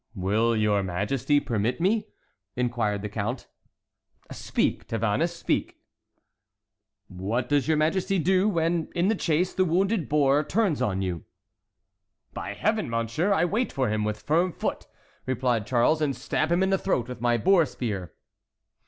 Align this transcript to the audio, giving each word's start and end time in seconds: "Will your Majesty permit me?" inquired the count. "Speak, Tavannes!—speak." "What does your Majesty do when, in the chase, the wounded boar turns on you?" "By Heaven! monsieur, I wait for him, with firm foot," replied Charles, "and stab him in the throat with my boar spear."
"Will 0.15 0.55
your 0.57 0.81
Majesty 0.81 1.39
permit 1.39 1.79
me?" 1.79 2.07
inquired 2.55 3.03
the 3.03 3.07
count. 3.09 3.45
"Speak, 4.31 4.87
Tavannes!—speak." 4.87 5.77
"What 7.07 7.47
does 7.47 7.67
your 7.67 7.77
Majesty 7.77 8.17
do 8.17 8.49
when, 8.49 8.89
in 8.95 9.09
the 9.09 9.15
chase, 9.15 9.53
the 9.53 9.63
wounded 9.63 10.09
boar 10.09 10.43
turns 10.43 10.81
on 10.81 11.03
you?" 11.03 11.25
"By 12.33 12.55
Heaven! 12.55 12.89
monsieur, 12.89 13.31
I 13.31 13.45
wait 13.45 13.71
for 13.71 13.89
him, 13.89 14.03
with 14.03 14.23
firm 14.23 14.51
foot," 14.51 14.87
replied 15.27 15.67
Charles, 15.67 16.01
"and 16.01 16.15
stab 16.15 16.51
him 16.51 16.63
in 16.63 16.71
the 16.71 16.79
throat 16.79 17.07
with 17.07 17.21
my 17.21 17.37
boar 17.37 17.67
spear." 17.67 18.11